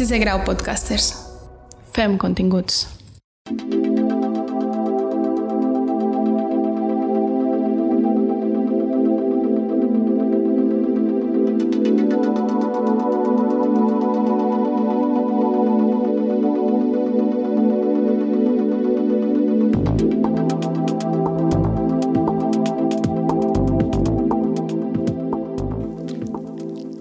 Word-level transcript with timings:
Si 0.00 0.06
se 0.06 0.18
grau 0.18 0.42
podcasters. 0.44 1.14
Fem 1.92 2.16
continguts. 2.16 2.88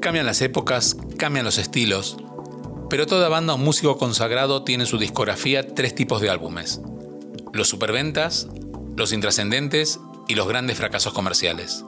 Cambian 0.02 0.26
las 0.26 0.42
épocas, 0.42 0.98
cambian 1.18 1.46
los 1.46 1.60
estilos, 1.60 2.18
pero 2.90 3.06
toda 3.06 3.30
banda 3.30 3.54
o 3.54 3.58
músico 3.58 3.98
consagrado 3.98 4.64
tiene 4.64 4.84
en 4.84 4.88
su 4.88 4.98
discografía 4.98 5.76
tres 5.76 5.94
tipos 5.96 6.22
de 6.22 6.30
álbumes. 6.30 6.82
Los 7.54 7.70
superventas, 7.70 8.48
los 8.96 9.14
intrascendentes 9.14 10.00
y 10.28 10.36
los 10.36 10.48
grandes 10.48 10.78
fracasos 10.78 11.14
comerciales. 11.14 11.86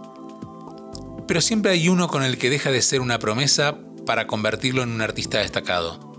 Pero 1.28 1.42
siempre 1.42 1.72
hay 1.72 1.90
uno 1.90 2.08
con 2.08 2.24
el 2.24 2.38
que 2.38 2.50
deja 2.50 2.72
de 2.72 2.82
ser 2.82 3.02
una 3.02 3.20
promesa 3.20 3.78
para 4.06 4.28
convertirlo 4.28 4.84
en 4.84 4.90
un 4.90 5.02
artista 5.02 5.40
destacado. 5.40 6.12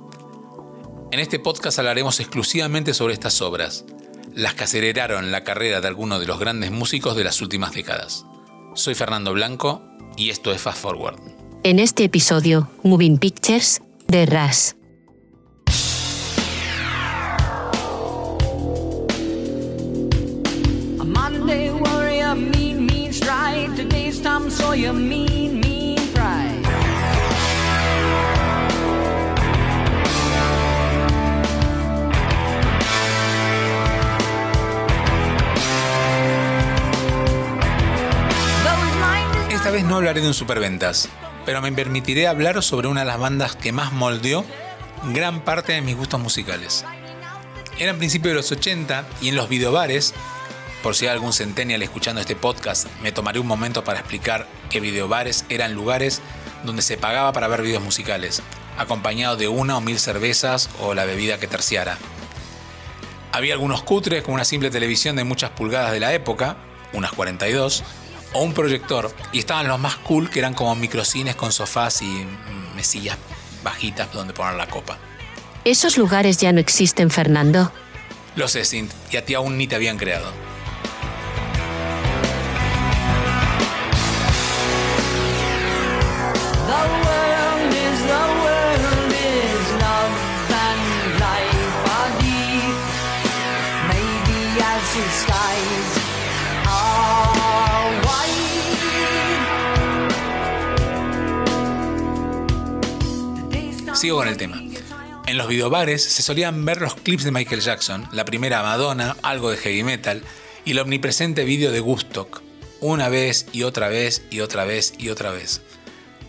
En 1.11 1.21
este 1.21 1.39
podcast 1.39 1.79
hablaremos 1.79 2.21
exclusivamente 2.21 2.95
sobre 2.95 3.15
estas 3.15 3.43
obras, 3.43 3.85
las 4.35 4.55
que 4.55 4.65
aceleraron 4.65 5.31
la 5.31 5.45
carrera 5.45 5.81
de 5.81 5.89
algunos 5.89 6.21
de 6.21 6.27
los 6.27 6.39
grandes 6.39 6.71
músicos 6.71 7.17
de 7.17 7.25
las 7.25 7.43
últimas 7.43 7.73
décadas. 7.73 8.25
Soy 8.75 8.95
Fernando 8.95 9.33
Blanco 9.33 9.83
y 10.17 10.31
esto 10.31 10.53
es 10.53 10.63
Fast 10.63 10.79
Forward. 10.79 11.21
En 11.65 11.79
este 11.79 12.05
episodio, 12.05 12.69
Moving 12.83 13.19
Pictures, 13.19 13.83
de 14.09 14.27
Ras. 14.27 14.77
Minded 24.75 25.67
Esta 39.51 39.71
vez 39.71 39.85
no 39.85 39.97
hablaré 39.97 40.23
de 40.23 40.29
un 40.29 40.33
superventas, 40.33 41.11
pero 41.45 41.61
me 41.61 41.71
permitiré 41.71 42.27
hablar 42.27 42.63
sobre 42.63 42.89
una 42.89 43.01
de 43.01 43.07
las 43.07 43.19
bandas 43.19 43.55
que 43.55 43.73
más 43.73 43.93
moldeó 43.93 44.43
gran 45.13 45.45
parte 45.45 45.73
de 45.73 45.83
mis 45.83 45.97
gustos 45.97 46.19
musicales. 46.19 46.87
Era 47.79 47.91
en 47.91 47.99
principio 47.99 48.31
de 48.31 48.37
los 48.37 48.51
80 48.51 49.05
y 49.21 49.29
en 49.29 49.37
los 49.37 49.51
videobares, 49.51 50.15
por 50.83 50.97
si 50.97 51.07
hay 51.07 51.13
algún 51.13 51.33
centennial 51.33 51.83
escuchando 51.83 52.21
este 52.21 52.35
podcast, 52.35 52.89
me 53.03 53.13
tomaré 53.13 53.39
un 53.39 53.47
momento 53.47 53.85
para 53.85 54.01
explicar 54.01 54.49
que 54.69 54.81
videobares 54.81 55.45
eran 55.49 55.75
lugares 55.75 56.21
donde 56.65 56.83
se 56.83 56.97
pagaba 56.97 57.33
para 57.33 57.49
ver 57.49 57.63
videos 57.63 57.83
musicales, 57.83 58.43
acompañado 58.77 59.37
de 59.37 59.49
una 59.49 59.77
o 59.77 59.81
mil 59.81 59.99
cervezas 59.99 60.69
o 60.81 60.95
la 60.95 61.05
bebida 61.05 61.39
que 61.39 61.47
terciara. 61.47 61.99
Había 63.31 63.55
algunos 63.55 63.83
cutres 63.83 64.23
con 64.23 64.35
una 64.35 64.45
simple 64.45 64.71
televisión 64.71 65.17
de 65.17 65.25
muchas 65.25 65.51
pulgadas 65.51 65.93
de 65.93 66.01
la 66.01 66.13
época, 66.13 66.57
unas 66.93 67.13
42, 67.13 67.85
o 68.35 68.43
un 68.43 68.53
proyector, 68.53 69.15
y 69.31 69.39
estaban 69.39 69.69
los 69.69 69.79
más 69.79 69.97
cool 69.97 70.31
que 70.31 70.41
eran 70.41 70.55
como 70.55 70.75
microcines 70.75 71.37
con 71.37 71.53
sofás 71.53 72.03
y 72.03 72.07
mm, 72.07 72.75
mesillas 72.75 73.17
bajitas 73.63 74.13
donde 74.13 74.35
poner 74.35 74.55
la 74.55 74.67
copa. 74.67 74.99
Esos 75.65 75.97
lugares 75.97 76.39
ya 76.39 76.53
no 76.53 76.59
existen, 76.59 77.11
Fernando. 77.11 77.71
Los 78.35 78.53
sé, 78.53 78.65
Sint, 78.65 78.91
y 79.11 79.17
a 79.17 79.25
ti 79.25 79.35
aún 79.35 79.57
ni 79.57 79.67
te 79.69 79.77
habían 79.77 79.97
creado. 79.97 80.52
Sigo 104.03 104.17
con 104.17 104.27
el 104.27 104.37
tema. 104.37 104.61
En 105.29 105.37
los 105.37 105.47
videobares 105.47 106.03
se 106.03 106.23
solían 106.23 106.65
ver 106.65 106.81
los 106.81 106.97
clips 106.97 107.23
de 107.23 107.31
Michael 107.31 107.61
Jackson, 107.61 108.09
la 108.11 108.25
primera 108.25 108.61
Madonna, 108.61 109.17
algo 109.23 109.49
de 109.53 109.57
heavy 109.57 109.85
metal 109.85 110.25
y 110.65 110.73
el 110.73 110.81
omnipresente 110.81 111.45
vídeo 111.45 111.71
de 111.71 111.81
Woodstock, 111.81 112.43
una 112.81 113.09
vez 113.09 113.47
y 113.53 113.63
otra 113.63 113.89
vez 113.89 114.25
y 114.29 114.41
otra 114.41 114.65
vez 114.65 114.95
y 114.99 115.11
otra 115.11 115.31
vez. 115.31 115.61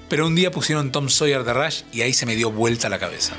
Pero 0.08 0.28
un 0.28 0.36
día 0.36 0.52
pusieron 0.52 0.92
Tom 0.92 1.10
Sawyer 1.10 1.44
de 1.44 1.52
Rush 1.52 1.82
y 1.92 2.02
ahí 2.02 2.14
se 2.14 2.28
me 2.28 2.36
dio 2.36 2.52
vuelta 2.52 2.90
la 2.90 3.00
cabeza. 3.00 3.34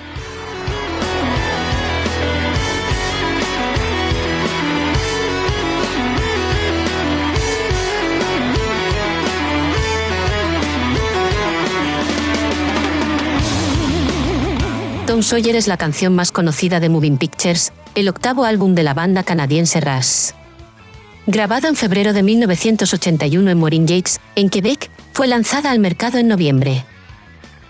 Tom 15.14 15.22
Sawyer 15.22 15.54
es 15.54 15.68
la 15.68 15.76
canción 15.76 16.12
más 16.16 16.32
conocida 16.32 16.80
de 16.80 16.88
Moving 16.88 17.18
Pictures, 17.18 17.72
el 17.94 18.08
octavo 18.08 18.44
álbum 18.44 18.74
de 18.74 18.82
la 18.82 18.94
banda 18.94 19.22
canadiense 19.22 19.80
Ras. 19.80 20.34
Grabado 21.28 21.68
en 21.68 21.76
febrero 21.76 22.12
de 22.12 22.24
1981 22.24 23.48
en 23.48 23.56
Morin 23.56 23.86
Jakes, 23.86 24.18
en 24.34 24.50
Quebec, 24.50 24.90
fue 25.12 25.28
lanzada 25.28 25.70
al 25.70 25.78
mercado 25.78 26.18
en 26.18 26.26
noviembre. 26.26 26.84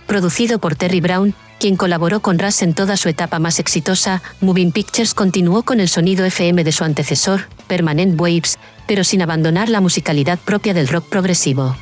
Producido 0.06 0.58
por 0.58 0.74
Terry 0.74 1.02
Brown, 1.02 1.34
quien 1.60 1.76
colaboró 1.76 2.20
con 2.20 2.38
Ras 2.38 2.62
en 2.62 2.72
toda 2.72 2.96
su 2.96 3.10
etapa 3.10 3.38
más 3.38 3.58
exitosa, 3.58 4.22
Moving 4.40 4.72
Pictures 4.72 5.12
continuó 5.12 5.64
con 5.64 5.80
el 5.80 5.90
sonido 5.90 6.24
FM 6.24 6.64
de 6.64 6.72
su 6.72 6.82
antecesor, 6.82 7.48
Permanent 7.66 8.18
Waves, 8.18 8.56
pero 8.86 9.04
sin 9.04 9.20
abandonar 9.20 9.68
la 9.68 9.82
musicalidad 9.82 10.38
propia 10.38 10.72
del 10.72 10.88
rock 10.88 11.10
progresivo. 11.10 11.76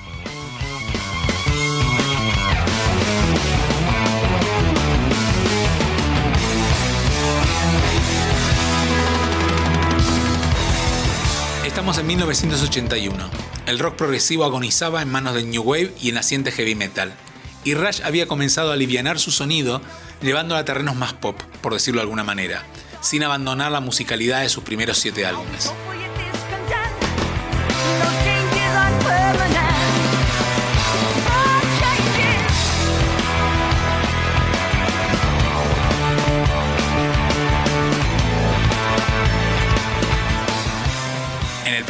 En 12.03 12.09
1981. 12.09 13.31
El 13.67 13.79
rock 13.79 13.95
progresivo 13.95 14.45
agonizaba 14.45 15.03
en 15.03 15.09
manos 15.09 15.35
del 15.35 15.49
New 15.49 15.63
Wave 15.63 15.95
y 16.01 16.09
el 16.09 16.17
naciente 16.17 16.51
heavy 16.51 16.75
metal. 16.75 17.15
Y 17.63 17.75
Rush 17.75 18.03
había 18.03 18.27
comenzado 18.27 18.71
a 18.71 18.75
alivianar 18.75 19.21
su 19.21 19.31
sonido, 19.31 19.81
llevándolo 20.21 20.59
a 20.59 20.65
terrenos 20.65 20.97
más 20.97 21.13
pop, 21.13 21.41
por 21.61 21.73
decirlo 21.73 22.01
de 22.01 22.03
alguna 22.03 22.25
manera, 22.25 22.65
sin 23.01 23.23
abandonar 23.23 23.71
la 23.71 23.79
musicalidad 23.79 24.43
de 24.43 24.49
sus 24.49 24.65
primeros 24.65 24.99
siete 24.99 25.25
álbumes. 25.25 25.73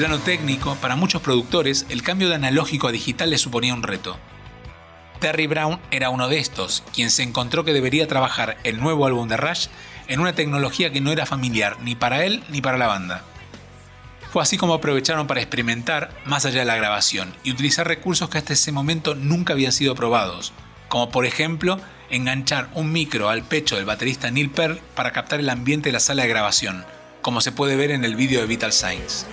Plano 0.03 0.19
técnico, 0.19 0.75
para 0.81 0.97
muchos 0.97 1.23
productores, 1.23 1.87
el 1.89 2.03
cambio 2.03 2.29
de 2.29 2.35
analógico 2.35 2.89
a 2.89 2.91
digital 2.91 3.31
les 3.31 3.41
suponía 3.41 3.73
un 3.73 3.85
reto. 3.85 4.19
Terry 5.21 5.47
Brown 5.47 5.79
era 5.93 6.11
uno 6.11 6.29
de 6.29 6.41
estos, 6.41 6.83
quien 6.93 7.09
se 7.09 7.23
encontró 7.23 7.65
que 7.65 7.73
debería 7.73 8.09
trabajar 8.09 8.57
el 8.65 8.81
nuevo 8.81 9.07
álbum 9.07 9.29
de 9.29 9.37
Rush 9.37 9.69
en 10.09 10.19
una 10.19 10.33
tecnología 10.33 10.91
que 10.91 11.01
no 11.01 11.13
era 11.13 11.25
familiar 11.25 11.77
ni 11.83 11.95
para 11.95 12.25
él 12.25 12.43
ni 12.49 12.61
para 12.61 12.79
la 12.79 12.89
banda. 12.89 13.23
Fue 14.33 14.43
así 14.43 14.57
como 14.57 14.75
aprovecharon 14.75 15.29
para 15.29 15.41
experimentar 15.41 16.11
más 16.25 16.47
allá 16.47 16.59
de 16.59 16.65
la 16.65 16.75
grabación 16.75 17.33
y 17.45 17.53
utilizar 17.53 17.87
recursos 17.87 18.29
que 18.29 18.39
hasta 18.39 18.55
ese 18.55 18.73
momento 18.73 19.15
nunca 19.15 19.53
habían 19.53 19.71
sido 19.71 19.95
probados, 19.95 20.53
como 20.89 21.11
por 21.11 21.27
ejemplo 21.27 21.79
enganchar 22.11 22.69
un 22.75 22.91
micro 22.91 23.29
al 23.29 23.45
pecho 23.45 23.77
del 23.77 23.85
baterista 23.85 24.33
Neil 24.33 24.51
Peart 24.51 24.81
para 24.97 25.13
captar 25.13 25.39
el 25.39 25.49
ambiente 25.49 25.91
de 25.91 25.93
la 25.93 26.01
sala 26.01 26.25
de 26.25 26.29
grabación, 26.29 26.85
como 27.21 27.41
se 27.41 27.53
puede 27.53 27.77
ver 27.77 27.93
en 27.93 28.05
el 28.05 28.17
vídeo 28.17 28.41
de 28.41 28.49
Vital 28.49 28.73
Signs. 28.73 29.27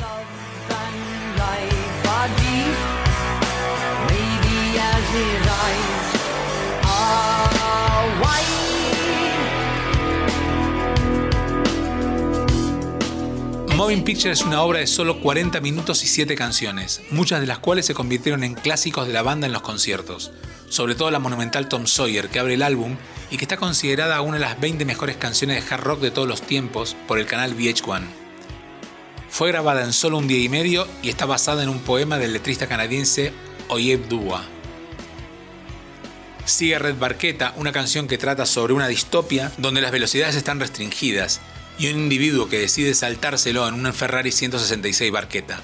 Moving 13.89 14.03
Picture 14.03 14.31
es 14.31 14.43
una 14.43 14.61
obra 14.61 14.81
de 14.81 14.85
solo 14.85 15.19
40 15.19 15.61
minutos 15.61 16.03
y 16.03 16.07
7 16.07 16.35
canciones, 16.35 17.01
muchas 17.09 17.41
de 17.41 17.47
las 17.47 17.57
cuales 17.57 17.87
se 17.87 17.95
convirtieron 17.95 18.43
en 18.43 18.53
clásicos 18.53 19.07
de 19.07 19.13
la 19.13 19.23
banda 19.23 19.47
en 19.47 19.51
los 19.51 19.63
conciertos, 19.63 20.31
sobre 20.69 20.93
todo 20.93 21.09
la 21.09 21.17
monumental 21.17 21.67
Tom 21.67 21.87
Sawyer 21.87 22.29
que 22.29 22.37
abre 22.37 22.53
el 22.53 22.61
álbum 22.61 22.97
y 23.31 23.37
que 23.37 23.45
está 23.45 23.57
considerada 23.57 24.21
una 24.21 24.37
de 24.37 24.41
las 24.41 24.59
20 24.59 24.85
mejores 24.85 25.17
canciones 25.17 25.65
de 25.65 25.73
hard 25.73 25.81
rock 25.81 26.01
de 26.01 26.11
todos 26.11 26.27
los 26.27 26.43
tiempos 26.43 26.95
por 27.07 27.17
el 27.17 27.25
canal 27.25 27.57
VH1. 27.57 28.03
Fue 29.27 29.47
grabada 29.47 29.83
en 29.83 29.91
solo 29.91 30.19
un 30.19 30.27
día 30.27 30.43
y 30.43 30.49
medio 30.49 30.87
y 31.01 31.09
está 31.09 31.25
basada 31.25 31.63
en 31.63 31.69
un 31.69 31.79
poema 31.79 32.19
del 32.19 32.33
letrista 32.33 32.67
canadiense 32.67 33.33
Oyeb 33.69 34.07
Dubois. 34.07 34.45
Sigue 36.45 36.77
Red 36.77 36.99
Barqueta, 36.99 37.55
una 37.57 37.71
canción 37.71 38.07
que 38.07 38.19
trata 38.19 38.45
sobre 38.45 38.73
una 38.73 38.87
distopia 38.87 39.51
donde 39.57 39.81
las 39.81 39.91
velocidades 39.91 40.35
están 40.35 40.59
restringidas 40.59 41.41
y 41.79 41.87
un 41.87 41.97
individuo 41.97 42.49
que 42.49 42.59
decide 42.59 42.93
saltárselo 42.93 43.67
en 43.67 43.73
una 43.73 43.93
Ferrari 43.93 44.31
166 44.31 45.11
Barqueta. 45.11 45.61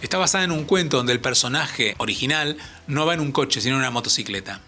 Está 0.00 0.16
basada 0.16 0.44
en 0.44 0.52
un 0.52 0.64
cuento 0.64 0.96
donde 0.96 1.12
el 1.12 1.20
personaje 1.20 1.96
original 1.98 2.56
no 2.86 3.04
va 3.06 3.14
en 3.14 3.20
un 3.20 3.32
coche, 3.32 3.60
sino 3.60 3.74
en 3.74 3.80
una 3.80 3.90
motocicleta. 3.90 4.60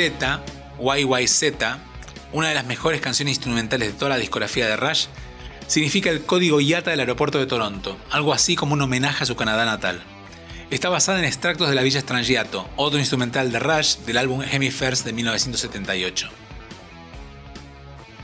YYZ, 0.00 0.40
YYZ, 0.78 1.42
una 2.32 2.48
de 2.48 2.54
las 2.54 2.64
mejores 2.64 3.02
canciones 3.02 3.32
instrumentales 3.32 3.88
de 3.88 3.98
toda 3.98 4.10
la 4.10 4.16
discografía 4.16 4.66
de 4.66 4.76
Rush, 4.76 5.06
significa 5.66 6.08
el 6.08 6.22
código 6.22 6.58
IATA 6.60 6.90
del 6.90 7.00
aeropuerto 7.00 7.38
de 7.38 7.46
Toronto, 7.46 7.98
algo 8.10 8.32
así 8.32 8.56
como 8.56 8.72
un 8.72 8.80
homenaje 8.80 9.24
a 9.24 9.26
su 9.26 9.36
Canadá 9.36 9.66
natal. 9.66 10.02
Está 10.70 10.88
basada 10.88 11.18
en 11.18 11.26
extractos 11.26 11.68
de 11.68 11.74
la 11.74 11.82
Villa 11.82 12.00
Strangiato, 12.00 12.66
otro 12.76 12.98
instrumental 12.98 13.52
de 13.52 13.58
Rush 13.58 13.96
del 14.06 14.16
álbum 14.16 14.42
Hemispheres 14.42 15.04
de 15.04 15.12
1978. 15.12 16.30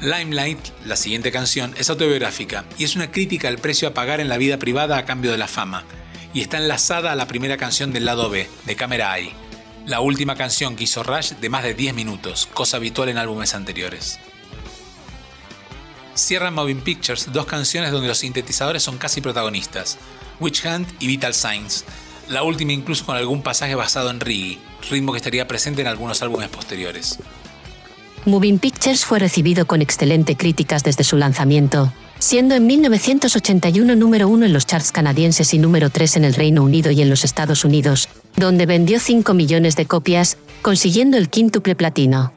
Limelight, 0.00 0.68
la 0.86 0.96
siguiente 0.96 1.30
canción, 1.30 1.74
es 1.76 1.90
autobiográfica 1.90 2.64
y 2.78 2.84
es 2.84 2.96
una 2.96 3.10
crítica 3.10 3.48
al 3.48 3.58
precio 3.58 3.88
a 3.88 3.94
pagar 3.94 4.20
en 4.20 4.28
la 4.28 4.38
vida 4.38 4.58
privada 4.58 4.96
a 4.96 5.04
cambio 5.04 5.30
de 5.30 5.38
la 5.38 5.48
fama, 5.48 5.84
y 6.32 6.40
está 6.40 6.56
enlazada 6.56 7.12
a 7.12 7.16
la 7.16 7.26
primera 7.26 7.58
canción 7.58 7.92
del 7.92 8.06
lado 8.06 8.30
B, 8.30 8.48
de 8.64 8.76
Camera 8.76 9.18
Eye, 9.18 9.34
la 9.86 10.00
última 10.00 10.34
canción 10.34 10.74
que 10.74 10.84
hizo 10.84 11.04
Rush 11.04 11.34
de 11.34 11.48
más 11.48 11.62
de 11.62 11.74
10 11.74 11.94
minutos, 11.94 12.48
cosa 12.52 12.76
habitual 12.76 13.08
en 13.08 13.18
álbumes 13.18 13.54
anteriores. 13.54 14.18
Cierran 16.14 16.54
Moving 16.54 16.80
Pictures 16.80 17.32
dos 17.32 17.46
canciones 17.46 17.92
donde 17.92 18.08
los 18.08 18.18
sintetizadores 18.18 18.82
son 18.82 18.98
casi 18.98 19.20
protagonistas, 19.20 19.98
Witch 20.40 20.64
Hunt 20.64 20.88
y 20.98 21.06
Vital 21.06 21.34
Signs, 21.34 21.84
la 22.28 22.42
última 22.42 22.72
incluso 22.72 23.06
con 23.06 23.16
algún 23.16 23.42
pasaje 23.42 23.76
basado 23.76 24.10
en 24.10 24.18
reggae, 24.18 24.58
ritmo 24.90 25.12
que 25.12 25.18
estaría 25.18 25.46
presente 25.46 25.82
en 25.82 25.86
algunos 25.86 26.20
álbumes 26.20 26.48
posteriores. 26.48 27.20
Moving 28.24 28.58
Pictures 28.58 29.04
fue 29.04 29.20
recibido 29.20 29.66
con 29.66 29.82
excelente 29.82 30.36
críticas 30.36 30.82
desde 30.82 31.04
su 31.04 31.16
lanzamiento, 31.16 31.92
siendo 32.18 32.56
en 32.56 32.66
1981 32.66 33.94
número 33.94 34.26
uno 34.26 34.46
en 34.46 34.52
los 34.52 34.66
charts 34.66 34.90
canadienses 34.90 35.54
y 35.54 35.58
número 35.58 35.90
3 35.90 36.16
en 36.16 36.24
el 36.24 36.34
Reino 36.34 36.64
Unido 36.64 36.90
y 36.90 37.02
en 37.02 37.08
los 37.08 37.22
Estados 37.22 37.64
Unidos, 37.64 38.08
donde 38.36 38.66
vendió 38.66 39.00
5 39.00 39.34
millones 39.34 39.76
de 39.76 39.86
copias, 39.86 40.38
consiguiendo 40.62 41.16
el 41.16 41.28
quíntuple 41.28 41.74
platino. 41.74 42.32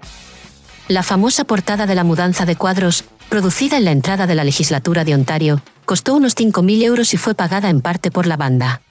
La 0.88 1.04
famosa 1.04 1.44
portada 1.44 1.86
de 1.86 1.96
la 1.96 2.04
mudanza 2.04 2.46
de 2.46 2.56
cuadros, 2.56 3.04
producida 3.30 3.78
en 3.78 3.86
la 3.86 3.92
entrada 3.92 4.26
de 4.26 4.36
la 4.36 4.44
legislatura 4.44 5.04
de 5.04 5.14
Ontario, 5.14 5.62
costó 5.86 6.16
unos 6.16 6.36
5.000 6.36 6.84
euros 6.84 7.14
y 7.14 7.18
fue 7.18 7.36
pagada 7.36 7.70
en 7.70 7.82
parte 7.82 8.12
por 8.12 8.26
la 8.28 8.38
banda. 8.38 8.82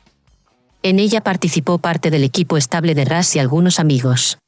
En 0.83 1.01
ella 1.01 1.23
participó 1.23 1.79
parte 1.79 2.11
del 2.11 2.25
equipo 2.25 2.57
estable 2.57 2.95
de 2.95 3.05
Ras 3.05 3.35
y 3.35 3.41
algunos 3.41 3.81
amigos. 3.81 4.39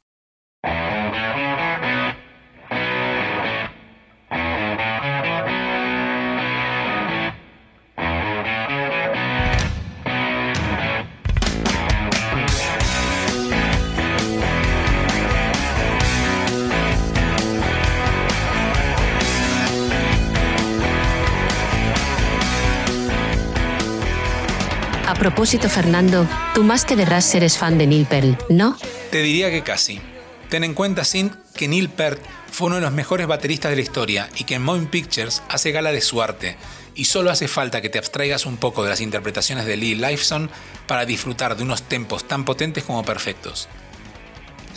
Propósito, 25.20 25.69
Fernando, 25.69 26.26
tú 26.55 26.64
más 26.64 26.87
que 26.87 26.96
de 26.96 27.05
Ras 27.05 27.34
eres 27.34 27.58
fan 27.58 27.76
de 27.76 27.87
Neil 27.87 28.06
Peart, 28.06 28.49
¿no? 28.49 28.76
Te 29.11 29.20
diría 29.20 29.50
que 29.50 29.62
casi. 29.62 30.00
Ten 30.49 30.64
en 30.64 30.72
cuenta, 30.72 31.05
Sint, 31.05 31.34
que 31.55 31.69
Neil 31.69 31.90
Peart 31.90 32.22
fue 32.50 32.69
uno 32.69 32.76
de 32.76 32.81
los 32.81 32.93
mejores 32.93 33.26
bateristas 33.26 33.70
de 33.70 33.76
la 33.76 33.82
historia 33.82 34.31
y 34.38 34.44
que 34.44 34.55
en 34.55 34.62
Moving 34.62 34.87
Pictures 34.87 35.43
hace 35.50 35.72
gala 35.72 35.93
de 35.93 36.00
su 36.00 36.22
arte, 36.22 36.56
y 36.94 37.05
solo 37.05 37.31
hace 37.31 37.49
falta 37.49 37.82
que 37.82 37.90
te 37.90 37.99
abstraigas 37.99 38.46
un 38.46 38.56
poco 38.56 38.82
de 38.82 38.88
las 38.88 39.02
interpretaciones 39.02 39.67
de 39.67 39.76
Lee 39.76 39.94
Lifeson 39.94 40.50
para 40.87 41.05
disfrutar 41.05 41.55
de 41.55 41.64
unos 41.64 41.82
tempos 41.82 42.26
tan 42.26 42.46
potentes 42.46 42.84
como 42.84 43.05
perfectos. 43.05 43.69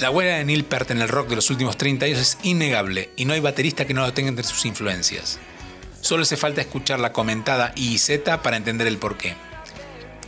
La 0.01 0.09
huella 0.09 0.35
de 0.35 0.43
Neil 0.43 0.65
Peart 0.65 0.91
en 0.91 1.01
el 1.01 1.07
rock 1.07 1.29
de 1.29 1.37
los 1.37 1.49
últimos 1.51 1.77
30 1.77 2.05
años 2.05 2.19
es 2.19 2.37
innegable 2.43 3.11
y 3.15 3.23
no 3.23 3.31
hay 3.31 3.39
baterista 3.39 3.85
que 3.85 3.93
no 3.93 4.01
lo 4.01 4.13
tenga 4.13 4.27
entre 4.27 4.43
sus 4.43 4.65
influencias. 4.65 5.39
Solo 6.01 6.23
hace 6.23 6.35
falta 6.35 6.59
escuchar 6.59 6.99
la 6.99 7.13
comentada 7.13 7.71
IZ 7.77 8.19
para 8.43 8.57
entender 8.57 8.87
el 8.87 8.97
porqué. 8.97 9.37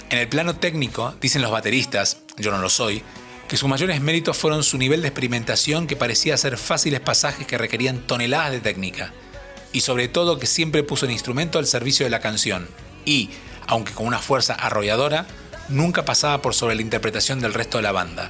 En 0.10 0.20
el 0.20 0.28
plano 0.28 0.56
técnico, 0.56 1.16
dicen 1.20 1.42
los 1.42 1.52
bateristas, 1.52 2.18
yo 2.38 2.52
no 2.52 2.60
lo 2.60 2.70
soy, 2.70 3.02
que 3.48 3.58
sus 3.58 3.70
mayores 3.70 4.02
méritos 4.02 4.38
fueron 4.38 4.64
su 4.64 4.78
nivel 4.78 5.02
de 5.02 5.08
experimentación 5.08 5.88
que 5.88 5.96
parecía 5.96 6.38
ser 6.38 6.58
fáciles 6.58 7.00
pasajes 7.00 7.48
que 7.48 7.58
requerían 7.58 8.00
toneladas 8.00 8.52
de 8.52 8.60
técnica, 8.60 9.14
y 9.74 9.82
sobre 9.82 10.08
todo 10.08 10.38
que 10.38 10.46
siempre 10.46 10.84
puso 10.84 11.06
el 11.06 11.12
instrumento 11.12 11.58
al 11.58 11.66
servicio 11.66 12.06
de 12.06 12.12
la 12.12 12.20
canción, 12.20 12.68
y, 13.04 13.32
aunque 13.66 13.94
con 13.94 14.06
una 14.06 14.20
fuerza 14.20 14.54
arrolladora, 14.54 15.26
nunca 15.70 16.06
pasaba 16.06 16.42
por 16.42 16.54
sobre 16.54 16.76
la 16.76 16.84
interpretación 16.84 17.40
del 17.40 17.56
resto 17.56 17.78
de 17.78 17.84
la 17.84 17.92
banda. 17.92 18.30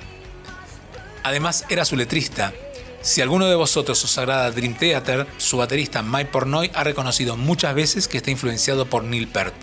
Además 1.24 1.66
era 1.70 1.84
su 1.84 1.98
letrista. 1.98 2.54
Si 3.02 3.22
alguno 3.22 3.48
de 3.48 3.56
vosotros 3.56 4.02
os 4.04 4.18
agrada 4.18 4.52
Dream 4.52 4.76
Theater, 4.76 5.28
su 5.38 5.58
baterista 5.58 6.02
Mike 6.02 6.32
Pornoy 6.32 6.72
ha 6.74 6.84
reconocido 6.86 7.36
muchas 7.36 7.76
veces 7.76 8.08
que 8.08 8.18
está 8.18 8.32
influenciado 8.32 8.90
por 8.90 9.04
Neil 9.04 9.28
Peart 9.28 9.56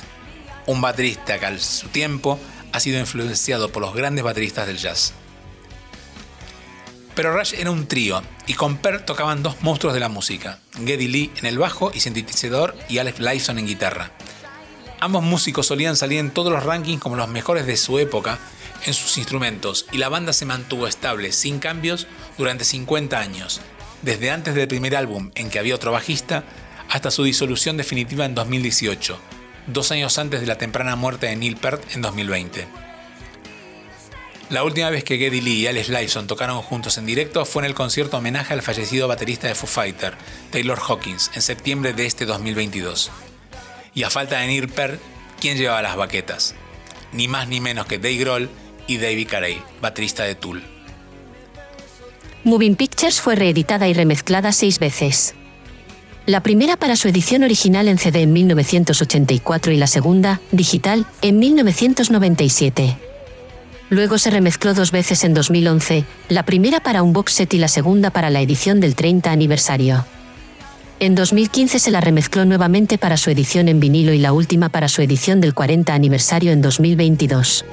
un 0.67 0.81
baterista 0.81 1.39
que 1.39 1.47
al 1.47 1.61
su 1.61 1.89
tiempo 1.89 2.39
ha 2.73 2.81
sido 2.81 2.99
influenciado 2.99 3.71
por 3.71 3.83
los 3.83 3.95
grandes 3.95 4.25
bateristas 4.25 4.67
del 4.67 4.79
jazz. 4.79 5.13
Pero 7.15 7.37
Rush 7.37 7.55
era 7.55 7.71
un 7.71 7.87
trío 7.87 8.23
y 8.47 8.55
con 8.55 8.79
Per 8.79 9.05
tocaban 9.05 9.43
dos 9.43 9.61
monstruos 9.61 9.93
de 9.93 10.01
la 10.01 10.09
música, 10.09 10.59
Geddy 10.75 11.09
Lee 11.09 11.33
en 11.37 11.47
el 11.47 11.59
bajo 11.59 11.91
y 11.93 12.01
sintetizador 12.01 12.75
y 12.89 12.99
Alex 12.99 13.21
Lifeson 13.21 13.59
en 13.59 13.67
guitarra. 13.67 14.13
Ambos 14.99 15.23
músicos 15.23 15.67
solían 15.67 15.97
salir 15.97 16.19
en 16.19 16.31
todos 16.31 16.53
los 16.53 16.65
rankings 16.65 17.03
como 17.03 17.17
los 17.17 17.29
mejores 17.29 17.67
de 17.67 17.77
su 17.77 17.99
época 17.99 18.39
en 18.87 18.95
sus 18.95 19.19
instrumentos 19.19 19.87
y 19.93 19.99
la 19.99 20.09
banda 20.09 20.33
se 20.33 20.47
mantuvo 20.47 20.87
estable, 20.87 21.33
sin 21.33 21.59
cambios, 21.59 22.07
durante 22.39 22.65
50 22.65 23.19
años, 23.19 23.61
desde 24.01 24.31
antes 24.31 24.55
del 24.55 24.69
primer 24.69 24.97
álbum 24.97 25.31
en 25.35 25.51
que 25.51 25.59
había 25.59 25.75
otro 25.75 25.93
bajista 25.93 26.45
hasta 26.89 27.11
su 27.11 27.25
disolución 27.25 27.77
definitiva 27.77 28.25
en 28.25 28.35
2018, 28.35 29.19
dos 29.67 29.91
años 29.93 30.19
antes 30.19 30.41
de 30.41 30.47
la 30.47 30.59
temprana 30.59 30.97
muerte 30.97 31.27
de 31.27 31.37
Neil 31.37 31.57
Peart 31.57 31.83
en 31.95 32.03
2020. 32.03 32.67
La 34.51 34.65
última 34.65 34.91
vez 34.91 35.03
que 35.03 35.17
Geddy 35.17 35.41
Lee 35.41 35.61
y 35.61 35.67
Alex 35.67 35.89
Lifeson 35.89 36.27
tocaron 36.27 36.61
juntos 36.61 36.99
en 36.99 37.07
directo 37.07 37.47
fue 37.47 37.63
en 37.63 37.67
el 37.67 37.75
concierto 37.75 38.19
homenaje 38.19 38.53
al 38.53 38.61
fallecido 38.61 39.09
baterista 39.09 39.49
de 39.49 39.55
Foo 39.55 39.67
Fighter, 39.67 40.15
Taylor 40.51 40.79
Hawkins, 40.79 41.31
en 41.35 41.41
septiembre 41.41 41.95
de 41.95 42.05
este 42.05 42.27
2022. 42.27 43.11
Y 43.95 44.03
a 44.03 44.11
falta 44.11 44.41
de 44.41 44.49
Neil 44.49 44.69
Peart, 44.69 45.01
¿quién 45.41 45.57
llevaba 45.57 45.81
las 45.81 45.97
baquetas? 45.97 46.55
Ni 47.13 47.29
más 47.29 47.49
ni 47.49 47.61
menos 47.61 47.87
que 47.87 47.97
Dave 47.99 48.17
Grohl 48.17 48.51
y 48.87 48.99
David 48.99 49.29
Carey, 49.29 49.63
baterista 49.81 50.25
de 50.25 50.35
Tool. 50.35 50.63
Moving 52.45 52.77
Pictures 52.77 53.21
fue 53.21 53.37
reeditada 53.37 53.89
y 53.89 53.95
remezclada 53.95 54.53
seis 54.53 54.79
veces. 54.79 55.35
La 56.25 56.41
primera 56.41 56.77
para 56.77 56.95
su 56.95 57.09
edición 57.09 57.43
original 57.43 57.89
en 57.89 57.99
CD 57.99 58.23
en 58.23 58.33
1984 58.33 59.73
y 59.73 59.77
la 59.77 59.89
segunda, 59.89 60.41
digital, 60.53 61.05
en 61.21 61.41
1997. 61.41 62.97
Luego 63.91 64.19
se 64.19 64.31
remezcló 64.31 64.73
dos 64.73 64.93
veces 64.93 65.25
en 65.25 65.35
2011, 65.35 66.05
la 66.29 66.45
primera 66.45 66.79
para 66.79 67.03
un 67.03 67.13
box 67.13 67.33
set 67.33 67.53
y 67.55 67.59
la 67.59 67.67
segunda 67.67 68.11
para 68.11 68.31
la 68.31 68.41
edición 68.41 68.79
del 68.79 68.95
30 68.95 69.33
aniversario. 69.33 70.07
En 71.01 71.17
2015 71.17 71.81
se 71.81 71.91
la 71.91 72.01
remezcló 72.01 72.45
nuevamente 72.45 72.99
para 72.99 73.17
su 73.17 73.31
edición 73.31 73.67
en 73.67 73.81
vinilo 73.81 74.13
y 74.13 74.19
la 74.19 74.33
última 74.33 74.69
para 74.69 74.87
su 74.87 75.03
edición 75.03 75.41
del 75.41 75.55
40 75.55 75.93
aniversario 75.93 76.53
en 76.53 76.63
2022. 76.63 77.65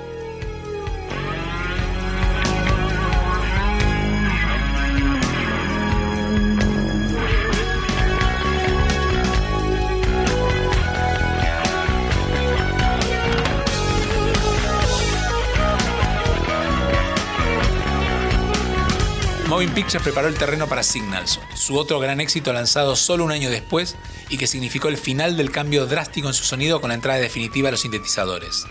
Moving 19.59 19.73
Pictures 19.73 20.01
preparó 20.01 20.29
el 20.29 20.35
terreno 20.35 20.69
para 20.69 20.83
Signals, 20.83 21.41
su 21.53 21.77
otro 21.77 21.99
gran 21.99 22.21
éxito 22.21 22.53
lanzado 22.53 22.95
solo 22.95 23.25
un 23.25 23.33
año 23.33 23.49
después 23.49 23.97
y 24.29 24.37
que 24.37 24.47
significó 24.47 24.87
el 24.87 24.95
final 24.95 25.35
del 25.35 25.51
cambio 25.51 25.85
drástico 25.85 26.29
en 26.29 26.33
su 26.33 26.45
sonido 26.45 26.79
con 26.79 26.87
la 26.87 26.93
entrada 26.93 27.19
definitiva 27.19 27.67
de 27.67 27.73
los 27.73 27.81
sintetizadores. 27.81 28.63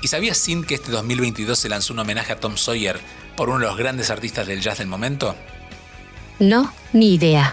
¿Y 0.00 0.06
sabías 0.06 0.38
Sin 0.38 0.62
que 0.62 0.76
este 0.76 0.92
2022 0.92 1.58
se 1.58 1.68
lanzó 1.68 1.92
un 1.92 1.98
homenaje 1.98 2.32
a 2.32 2.38
Tom 2.38 2.56
Sawyer 2.56 3.00
por 3.36 3.48
uno 3.48 3.58
de 3.58 3.66
los 3.66 3.76
grandes 3.76 4.10
artistas 4.10 4.46
del 4.46 4.60
jazz 4.60 4.78
del 4.78 4.86
momento? 4.86 5.34
No, 6.38 6.72
ni 6.92 7.14
idea. 7.14 7.52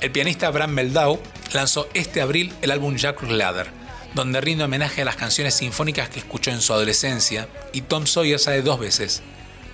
El 0.00 0.10
pianista 0.10 0.48
Bram 0.50 0.70
Meldau 0.70 1.20
lanzó 1.52 1.86
este 1.92 2.22
abril 2.22 2.50
el 2.62 2.70
álbum 2.70 2.96
Jacques 2.96 3.28
Ladder, 3.28 3.70
donde 4.14 4.40
rinde 4.40 4.64
homenaje 4.64 5.02
a 5.02 5.04
las 5.04 5.16
canciones 5.16 5.52
sinfónicas 5.52 6.08
que 6.08 6.20
escuchó 6.20 6.50
en 6.50 6.62
su 6.62 6.72
adolescencia 6.72 7.46
y 7.74 7.82
Tom 7.82 8.06
Sawyer 8.06 8.38
sale 8.38 8.62
dos 8.62 8.80
veces, 8.80 9.22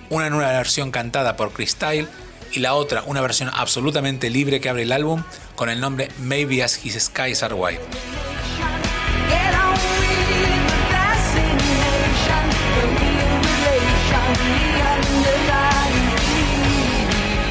una 0.09 0.27
en 0.27 0.33
una 0.33 0.47
versión 0.47 0.91
cantada 0.91 1.35
por 1.35 1.51
Chris 1.51 1.75
Tyle 1.75 2.07
y 2.53 2.59
la 2.59 2.73
otra 2.73 3.03
una 3.05 3.21
versión 3.21 3.49
absolutamente 3.53 4.29
libre 4.29 4.61
que 4.61 4.69
abre 4.69 4.83
el 4.83 4.91
álbum 4.91 5.23
con 5.55 5.69
el 5.69 5.79
nombre 5.79 6.09
Maybe 6.19 6.63
As 6.63 6.83
His 6.83 7.01
Skies 7.03 7.43
Are 7.43 7.53
underlying 7.53 7.79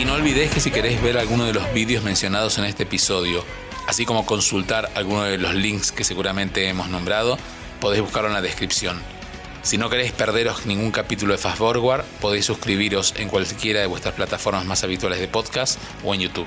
Y 0.01 0.05
no 0.05 0.15
olvidéis 0.15 0.51
que 0.51 0.61
si 0.61 0.71
queréis 0.71 1.03
ver 1.03 1.19
alguno 1.19 1.45
de 1.45 1.53
los 1.53 1.73
vídeos 1.73 2.05
mencionados 2.05 2.59
en 2.59 2.65
este 2.65 2.85
episodio, 2.85 3.45
así 3.87 4.05
como 4.05 4.27
consultar 4.27 4.91
alguno 4.95 5.25
de 5.25 5.39
los 5.39 5.55
links 5.55 5.93
que 5.93 6.05
seguramente 6.05 6.69
hemos 6.69 6.89
nombrado, 6.89 7.39
podéis 7.81 8.03
buscarlo 8.03 8.29
en 8.29 8.35
la 8.35 8.43
descripción. 8.43 9.16
Si 9.67 9.79
no 9.79 9.91
queréis 9.91 10.13
perderos 10.13 10.65
ningún 10.65 10.93
capítulo 10.93 11.33
de 11.33 11.39
Fast 11.39 11.59
Forward, 11.59 12.05
podéis 12.21 12.45
suscribiros 12.45 13.13
en 13.17 13.29
cualquiera 13.29 13.81
de 13.81 13.87
vuestras 13.87 14.15
plataformas 14.15 14.65
más 14.65 14.85
habituales 14.85 15.19
de 15.19 15.27
podcast 15.27 15.81
o 16.05 16.15
en 16.15 16.21
YouTube. 16.21 16.47